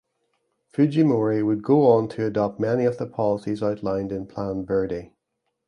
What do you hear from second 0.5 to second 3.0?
Fujimori would go on to adopt many of